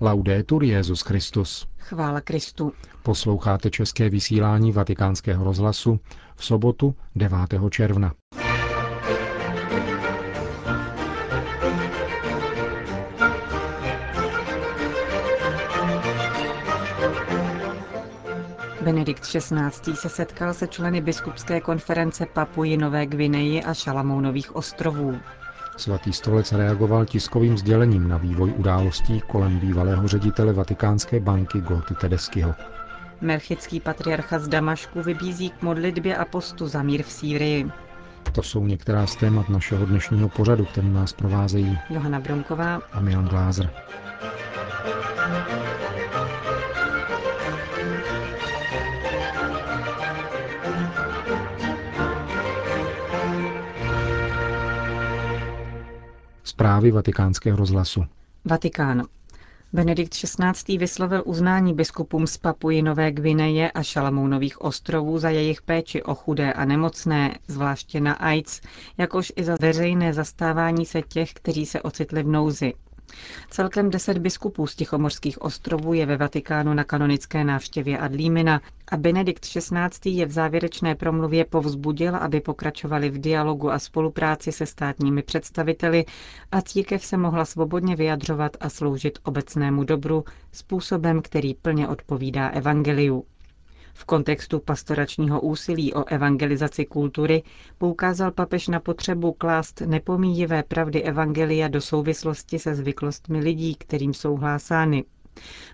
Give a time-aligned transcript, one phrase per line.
[0.00, 1.66] Laudetur Jezus Christus.
[1.78, 2.72] Chvála Kristu.
[3.02, 6.00] Posloucháte české vysílání Vatikánského rozhlasu
[6.36, 7.38] v sobotu 9.
[7.70, 8.14] června.
[18.84, 19.96] Benedikt XVI.
[19.96, 25.20] se setkal se členy biskupské konference Papuji Nové Gvineji a Šalamounových ostrovů.
[25.76, 32.54] Svatý stolec reagoval tiskovým sdělením na vývoj událostí kolem bývalého ředitele Vatikánské banky Goty Tedeskyho.
[33.20, 37.70] Melchický patriarcha z Damašku vybízí k modlitbě a postu za mír v Sýrii.
[38.32, 43.28] To jsou některá z témat našeho dnešního pořadu, který nás provázejí Johana Bromková a Milan
[43.28, 43.70] Glázer.
[56.54, 58.04] Zprávy vatikánského rozhlasu.
[58.44, 59.02] Vatikán.
[59.72, 60.78] Benedikt XVI.
[60.78, 66.52] vyslovil uznání biskupům z Papuji Nové Gvineje a Šalamounových ostrovů za jejich péči o chudé
[66.52, 68.60] a nemocné, zvláště na AIDS,
[68.98, 72.72] jakož i za veřejné zastávání se těch, kteří se ocitli v nouzi.
[73.50, 79.46] Celkem deset biskupů z Tichomorských ostrovů je ve Vatikánu na kanonické návštěvě Adlímina a Benedikt
[79.46, 80.10] XVI.
[80.10, 86.04] je v závěrečné promluvě povzbudil, aby pokračovali v dialogu a spolupráci se státními představiteli
[86.52, 93.24] a církev se mohla svobodně vyjadřovat a sloužit obecnému dobru způsobem, který plně odpovídá evangeliu.
[93.96, 97.42] V kontextu pastoračního úsilí o evangelizaci kultury
[97.78, 104.36] poukázal papež na potřebu klást nepomíjivé pravdy evangelia do souvislosti se zvyklostmi lidí, kterým jsou
[104.36, 105.04] hlásány.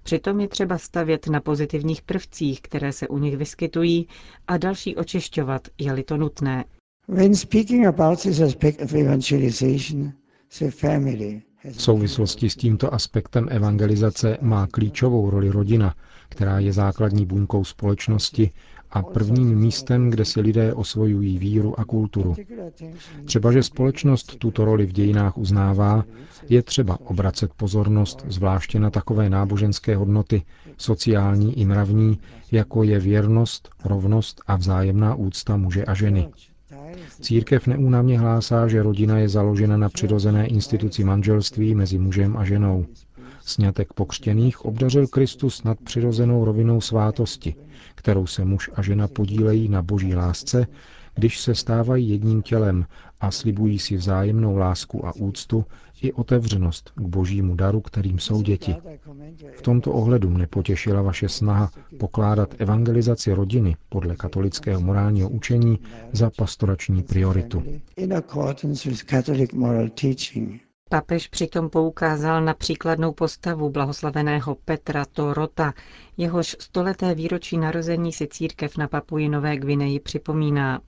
[0.02, 4.08] Přitom je třeba stavět na pozitivních prvcích, které se u nich vyskytují,
[4.48, 6.64] a další očišťovat, je-li to nutné.
[7.08, 10.12] When speaking about this aspect of evangelization,
[10.58, 15.94] the family v souvislosti s tímto aspektem evangelizace má klíčovou roli rodina,
[16.28, 18.50] která je základní buňkou společnosti
[18.90, 22.34] a prvním místem, kde si lidé osvojují víru a kulturu.
[23.24, 26.04] Třeba, že společnost tuto roli v dějinách uznává,
[26.48, 30.42] je třeba obracet pozornost zvláště na takové náboženské hodnoty,
[30.76, 32.18] sociální i mravní,
[32.52, 36.28] jako je věrnost, rovnost a vzájemná úcta muže a ženy.
[37.20, 42.86] Církev neúnavně hlásá, že rodina je založena na přirozené instituci manželství mezi mužem a ženou.
[43.44, 47.54] Snětek pokřtěných obdařil Kristus nad přirozenou rovinou svátosti,
[47.94, 50.66] kterou se muž a žena podílejí na boží lásce,
[51.14, 52.86] když se stávají jedním tělem
[53.20, 55.64] a slibují si vzájemnou lásku a úctu
[56.02, 58.76] i otevřenost k božímu daru, kterým jsou děti.
[59.56, 65.78] V tomto ohledu mne potěšila vaše snaha pokládat evangelizaci rodiny podle katolického morálního učení
[66.12, 67.62] za pastorační prioritu.
[70.90, 75.72] Papež přitom poukázal na příkladnou postavu blahoslaveného Petra Torota,
[76.16, 80.80] jehož stoleté výročí narození si církev na Papuji Nové Gvineji připomíná.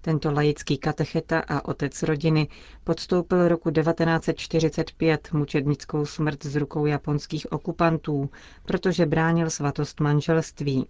[0.00, 2.48] Tento laický katecheta a otec rodiny
[2.84, 8.30] podstoupil roku 1945 mučednickou smrt z rukou japonských okupantů,
[8.64, 10.86] protože bránil svatost manželství.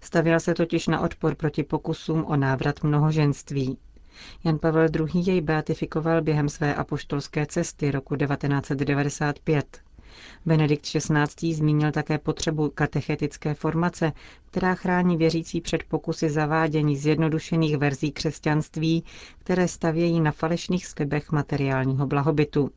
[0.00, 3.78] Stavěl se totiž na odpor proti pokusům o návrat mnohoženství.
[4.44, 5.22] Jan Pavel II.
[5.30, 9.78] jej beatifikoval během své apoštolské cesty roku 1995.
[10.46, 11.54] Benedikt XVI.
[11.54, 14.12] zmínil také potřebu katechetické formace,
[14.46, 19.04] která chrání věřící před pokusy zavádění zjednodušených verzí křesťanství,
[19.38, 22.70] které stavějí na falešných slibech materiálního blahobytu.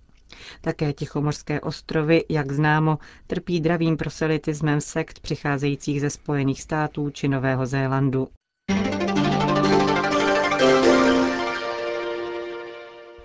[0.62, 7.66] Také Tichomorské ostrovy, jak známo, trpí dravým proselitismem sekt přicházejících ze Spojených států či Nového
[7.66, 8.28] Zélandu.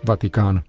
[0.04, 0.62] Vatikán.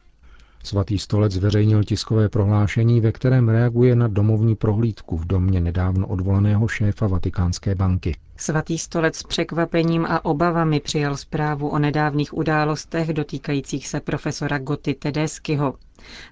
[0.63, 6.67] Svatý stolec zveřejnil tiskové prohlášení, ve kterém reaguje na domovní prohlídku v domě nedávno odvolaného
[6.67, 8.15] šéfa Vatikánské banky.
[8.37, 14.93] Svatý stolec s překvapením a obavami přijal zprávu o nedávných událostech dotýkajících se profesora Goty
[14.93, 15.75] Tedeskyho.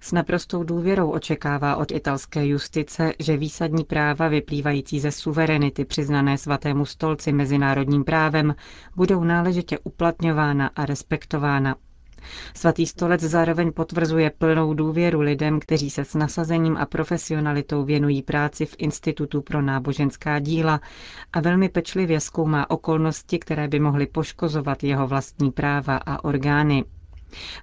[0.01, 6.85] S naprostou důvěrou očekává od italské justice, že výsadní práva vyplývající ze suverenity přiznané svatému
[6.85, 8.56] stolci mezinárodním právem
[8.95, 11.75] budou náležitě uplatňována a respektována.
[12.56, 18.66] Svatý stolec zároveň potvrzuje plnou důvěru lidem, kteří se s nasazením a profesionalitou věnují práci
[18.66, 20.81] v Institutu pro náboženská díla
[21.34, 26.84] a velmi pečlivě zkoumá okolnosti, které by mohly poškozovat jeho vlastní práva a orgány.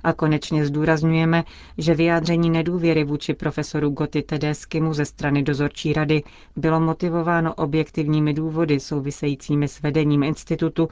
[0.05, 1.45] A konečně zdůrazňujeme,
[1.79, 6.23] že vyjádření nedůvěry vůči profesoru Goty Tedeskimu ze strany dozorčí rady
[6.57, 10.89] bylo motivováno objektivními důvody souvisejícími s vedením institutu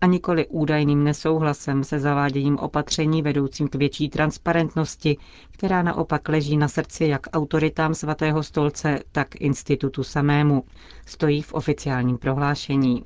[0.00, 5.16] a nikoli údajným nesouhlasem se zaváděním opatření vedoucím k větší transparentnosti,
[5.50, 10.64] která naopak leží na srdci jak autoritám svatého stolce, tak institutu samému,
[11.06, 13.04] stojí v oficiálním prohlášení.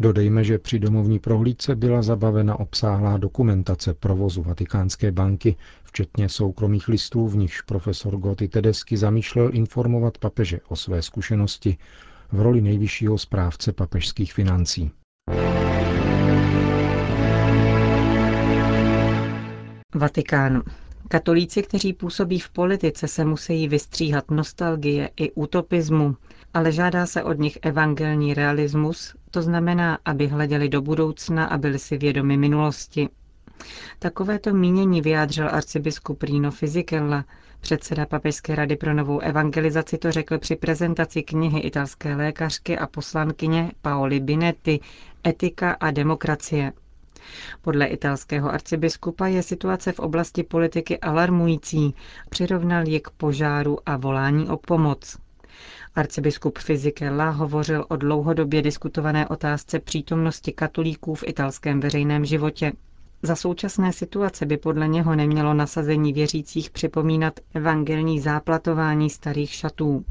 [0.00, 7.28] Dodejme, že při domovní prohlídce byla zabavena obsáhlá dokumentace provozu Vatikánské banky, včetně soukromých listů,
[7.28, 11.76] v nichž profesor Gotti Tedesky zamýšlel informovat papeže o své zkušenosti
[12.32, 14.90] v roli nejvyššího správce papežských financí.
[19.94, 20.62] Vatikán.
[21.08, 26.16] Katolíci, kteří působí v politice, se musí vystříhat nostalgie i utopismu,
[26.54, 31.78] ale žádá se od nich evangelní realismus, to znamená, aby hleděli do budoucna a byli
[31.78, 33.08] si vědomi minulosti.
[33.98, 37.24] Takovéto mínění vyjádřil arcibiskup Rino Fisichella,
[37.60, 43.72] předseda Papežské rady pro novou evangelizaci to řekl při prezentaci knihy italské lékařky a poslankyně
[43.82, 44.80] Paoli Binetti
[45.26, 46.72] Etika a demokracie.
[47.62, 51.94] Podle italského arcibiskupa je situace v oblasti politiky alarmující,
[52.30, 55.16] přirovnal ji k požáru a volání o pomoc.
[55.94, 62.72] Arcibiskup Fizikella hovořil o dlouhodobě diskutované otázce přítomnosti katolíků v italském veřejném životě.
[63.22, 70.04] Za současné situace by podle něho nemělo nasazení věřících připomínat evangelní záplatování starých šatů.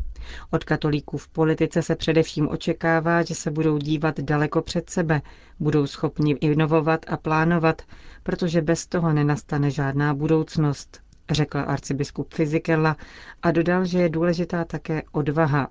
[0.51, 5.21] Od katolíků v politice se především očekává, že se budou dívat daleko před sebe,
[5.59, 7.81] budou schopni inovovat a plánovat,
[8.23, 11.01] protože bez toho nenastane žádná budoucnost,
[11.31, 12.97] řekl arcibiskup Fizikella
[13.41, 15.67] a dodal, že je důležitá také odvaha.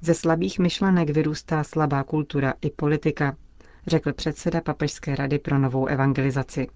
[0.00, 3.36] Ze slabých myšlenek vyrůstá slabá kultura i politika,
[3.86, 6.66] řekl předseda Papežské rady pro novou evangelizaci.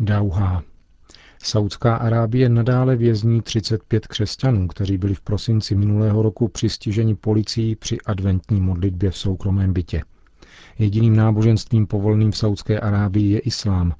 [0.00, 0.62] Dauha.
[1.46, 7.98] Saudská Arábie nadále vězní 35 křesťanů, kteří byli v prosinci minulého roku přistiženi policií při
[8.06, 10.02] adventní modlitbě v soukromém bytě.
[10.78, 13.94] Jediným náboženstvím povoleným v Saudské Arábii je islám.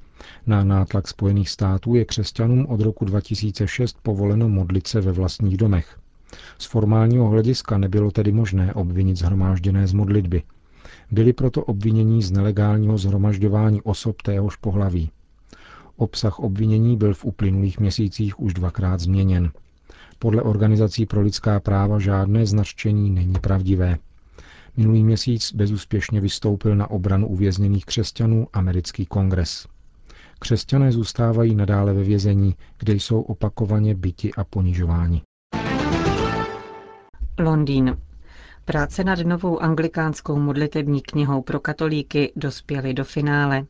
[0.46, 5.98] Na nátlak Spojených států je křesťanům od roku 2006 povoleno modlit se ve vlastních domech.
[6.58, 10.42] Z formálního hlediska nebylo tedy možné obvinit zhromážděné z modlitby.
[11.10, 15.10] Byli proto obvinění z nelegálního zhromažďování osob téhož pohlaví.
[15.96, 19.50] Obsah obvinění byl v uplynulých měsících už dvakrát změněn.
[20.18, 23.98] Podle organizací pro lidská práva žádné značení není pravdivé.
[24.76, 29.66] Minulý měsíc bezúspěšně vystoupil na obranu uvězněných křesťanů americký kongres.
[30.38, 35.22] Křesťané zůstávají nadále ve vězení, kde jsou opakovaně byti a ponižováni.
[37.38, 37.96] Londýn.
[38.64, 43.66] Práce nad novou anglikánskou modlitební knihou pro katolíky dospěly do finále.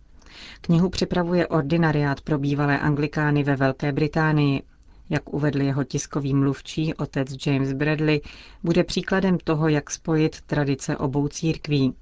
[0.61, 4.63] Knihu připravuje ordinariát pro bývalé anglikány ve Velké Británii.
[5.11, 8.21] Jak uvedl jeho tiskový mluvčí, otec James Bradley,
[8.63, 11.95] bude příkladem toho, jak spojit tradice obou církví.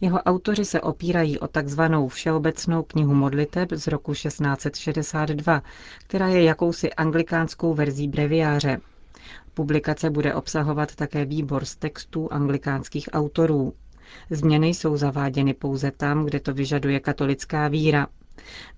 [0.00, 5.62] Jeho autoři se opírají o takzvanou Všeobecnou knihu modliteb z roku 1662,
[6.06, 8.80] která je jakousi anglikánskou verzí breviáře.
[9.54, 13.72] Publikace bude obsahovat také výbor z textů anglikánských autorů.
[14.30, 18.06] Změny jsou zaváděny pouze tam, kde to vyžaduje katolická víra.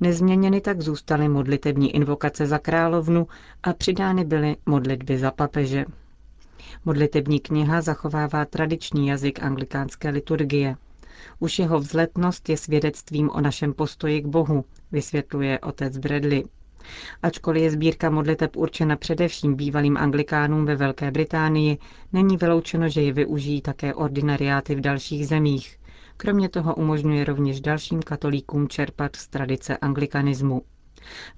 [0.01, 3.27] Nezměněny tak zůstaly modlitební invokace za královnu
[3.63, 5.85] a přidány byly modlitby za papeže.
[6.85, 10.77] Modlitební kniha zachovává tradiční jazyk anglikánské liturgie.
[11.39, 16.45] Už jeho vzletnost je svědectvím o našem postoji k Bohu, vysvětluje otec Bradley.
[17.23, 21.79] Ačkoliv je sbírka modliteb určena především bývalým anglikánům ve Velké Británii,
[22.13, 25.79] není vyloučeno, že ji využijí také ordinariáty v dalších zemích.
[26.17, 30.63] Kromě toho umožňuje rovněž dalším katolíkům čerpat z tradice anglikanismu.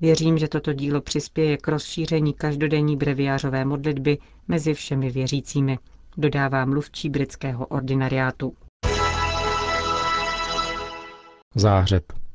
[0.00, 5.78] Věřím, že toto dílo přispěje k rozšíření každodenní breviářové modlitby mezi všemi věřícími,
[6.16, 8.54] dodává mluvčí britského ordinariátu.
[11.54, 12.27] Záhřeb.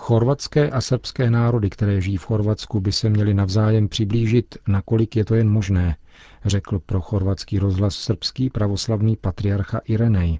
[0.00, 5.24] Chorvatské a srbské národy, které žijí v Chorvatsku, by se měly navzájem přiblížit, nakolik je
[5.24, 5.96] to jen možné,
[6.44, 10.38] řekl pro chorvatský rozhlas srbský pravoslavný patriarcha Irenej.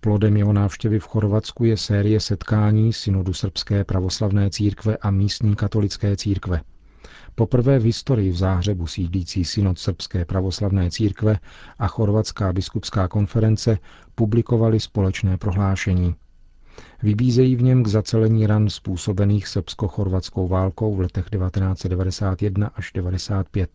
[0.00, 6.16] Plodem jeho návštěvy v Chorvatsku je série setkání synodu srbské pravoslavné církve a místní katolické
[6.16, 6.60] církve.
[7.34, 11.38] Poprvé v historii v Záhřebu sídlící synod srbské pravoslavné církve
[11.78, 13.78] a chorvatská biskupská konference
[14.14, 16.14] publikovali společné prohlášení–
[17.02, 23.70] Vybízejí v něm k zacelení ran způsobených srbsko-chorvatskou válkou v letech 1991 až 1995.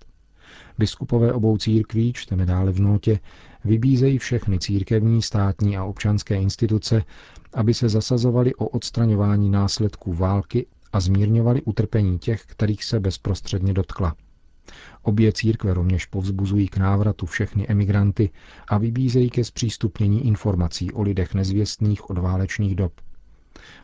[0.77, 3.19] Biskupové obou církví, čteme dále v notě,
[3.65, 7.03] vybízejí všechny církevní, státní a občanské instituce,
[7.53, 14.15] aby se zasazovali o odstraňování následků války a zmírňovali utrpení těch, kterých se bezprostředně dotkla.
[15.01, 18.29] Obě církve rovněž povzbuzují k návratu všechny emigranty
[18.67, 22.93] a vybízejí ke zpřístupnění informací o lidech nezvěstných od válečných dob.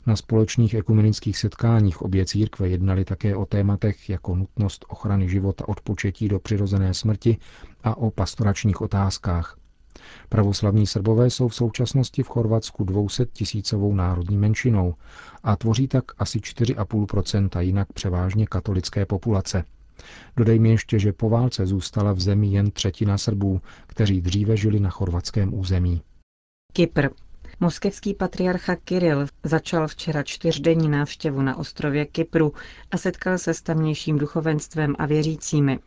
[0.06, 5.82] Na společných ekumenických setkáních obě církve jednali také o tématech jako nutnost ochrany života od
[5.82, 7.38] početí do přirozené smrti
[7.84, 9.58] a o pastoračních otázkách.
[10.30, 14.96] Pravoslavní Srbové jsou v současnosti v Chorvatsku 200 tisícovou národní menšinou
[15.44, 19.64] a tvoří tak asi 4,5% jinak převážně katolické populace.
[20.38, 24.90] Dodejme ještě, že po válce zůstala v zemi jen třetina Srbů, kteří dříve žili na
[24.90, 26.02] chorvatském území.
[26.74, 27.08] Kypr.
[27.60, 32.54] Moskevský patriarcha Kiril začal včera čtyřdenní návštěvu na ostrově Kypru
[32.92, 35.80] a setkal se s tamnějším duchovenstvem a věřícími.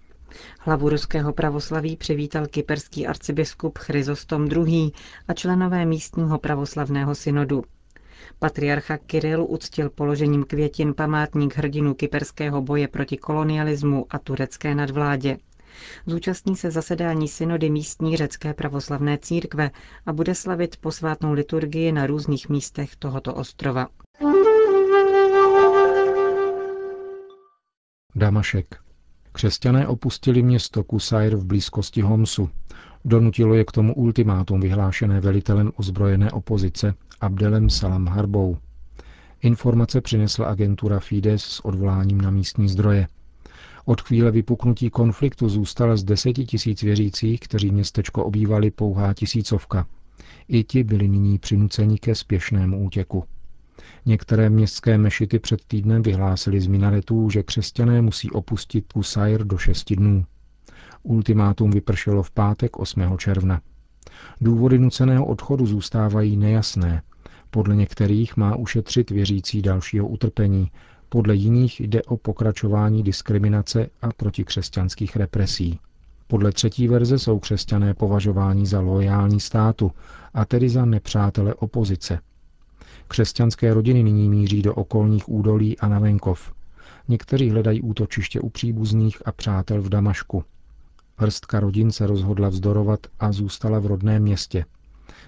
[0.61, 4.90] Hlavu ruského pravoslaví přivítal kyperský arcibiskup Chryzostom II.
[5.28, 7.64] a členové místního pravoslavného synodu.
[8.38, 15.38] Patriarcha Kiril uctil položením květin památník hrdinu kyperského boje proti kolonialismu a turecké nadvládě.
[16.07, 19.71] Zúčastní se zasedání synody místní řecké pravoslavné církve
[20.07, 23.88] a bude slavit posvátnou liturgii na různých místech tohoto ostrova.
[28.17, 28.76] Damašek.
[29.33, 32.50] Křesťané opustili město Kusajr v blízkosti Homsu.
[33.05, 38.57] Donutilo je k tomu ultimátum vyhlášené velitelem ozbrojené opozice Abdelem Salam Harbou.
[39.43, 43.07] Informace přinesla agentura Fides s odvoláním na místní zdroje.
[43.85, 49.87] Od chvíle vypuknutí konfliktu zůstala z deseti tisíc věřících, kteří městečko obývali pouhá tisícovka.
[50.49, 53.25] I ti byli nyní přinuceni ke spěšnému útěku.
[54.07, 59.97] Některé městské mešity před týdnem vyhlásily z minaretů, že křesťané musí opustit Kusair do šesti
[59.97, 60.25] dnů.
[61.02, 63.19] Ultimátum vypršelo v pátek 8.
[63.19, 63.61] června.
[64.41, 67.02] Důvody nuceného odchodu zůstávají nejasné.
[67.55, 70.71] Podle některých má ušetřit věřící dalšího utrpení,
[71.09, 75.79] podle jiných jde o pokračování diskriminace a protikřesťanských represí.
[76.27, 79.93] Podle třetí verze jsou křesťané považováni za loajální státu,
[80.35, 82.19] a tedy za nepřátele opozice.
[83.09, 86.53] Křesťanské rodiny nyní míří do okolních údolí a na venkov.
[87.09, 90.45] Někteří hledají útočiště u příbuzných a přátel v Damašku.
[91.17, 94.65] Hrstka rodin se rozhodla vzdorovat a zůstala v rodném městě.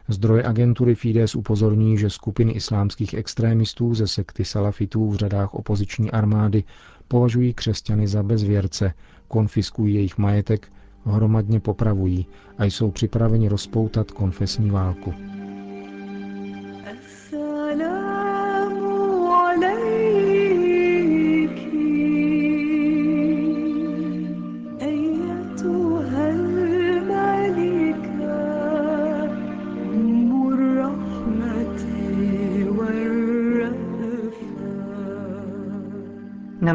[0.09, 6.65] Zdroje agentury Fides upozorní, že skupiny islámských extrémistů ze sekty salafitů v řadách opoziční armády
[7.09, 8.95] považují křesťany za bezvěrce,
[9.29, 10.73] konfiskují jejich majetek,
[11.05, 12.27] hromadně popravují
[12.59, 15.15] a jsou připraveni rozpoutat konfesní válku.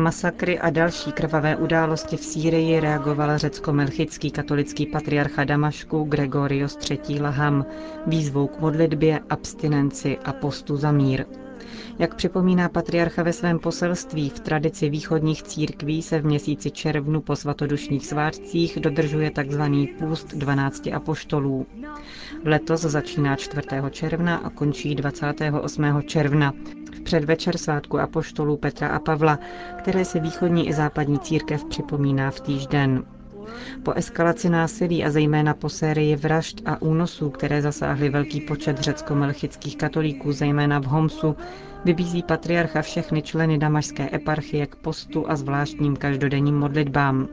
[0.10, 7.22] Masakry a další krvavé události v Sýrii reagoval řecko-melchický katolický patriarcha Damašku Gregorios III.
[7.22, 7.66] Laham
[8.08, 11.26] výzvou k modlitbě, abstinenci a postu za mír.
[12.00, 17.36] Jak připomíná patriarcha ve svém poselství, v tradici východních církví se v měsíci červnu po
[17.36, 19.62] svatodušních svátcích dodržuje tzv.
[20.00, 21.66] půst 12 apoštolů.
[22.46, 23.62] Letos začíná 4.
[23.90, 26.02] června a končí 28.
[26.02, 26.54] června,
[26.96, 29.40] v předvečer svátku apoštolů Petra a Pavla,
[29.78, 33.04] které se východní i západní církev připomíná v týž den.
[33.84, 39.78] Po eskalaci násilí a zejména po sérii vražd a únosů, které zasáhly velký počet řecko-melchických
[39.78, 41.36] katolíků, zejména v Homsu,
[41.86, 47.28] vybízí patriarcha všechny členy damašské eparchie k postu a zvláštním každodenním modlitbám.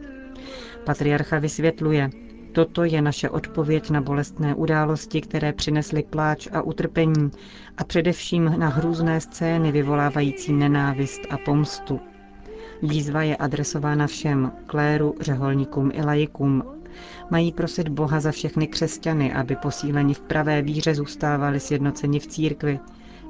[0.84, 2.10] Patriarcha vysvětluje,
[2.56, 7.30] Toto je naše odpověď na bolestné události, které přinesly pláč a utrpení
[7.78, 12.00] a především na hrůzné scény vyvolávající nenávist a pomstu.
[12.82, 16.62] Výzva je adresována všem, kléru, řeholníkům i lajikům.
[17.30, 22.80] Mají prosit Boha za všechny křesťany, aby posíleni v pravé víře zůstávali sjednoceni v církvi,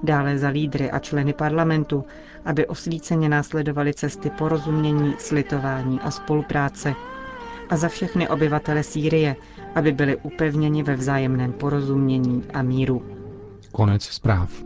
[0.02, 2.04] dále za lídry a členy parlamentu,
[2.44, 6.94] aby osvíceně následovali cesty porozumění, slitování a spolupráce,
[7.70, 9.36] a za všechny obyvatele Sýrie,
[9.74, 13.02] aby byli upevněni ve vzájemném porozumění a míru.
[13.72, 14.65] Konec zpráv.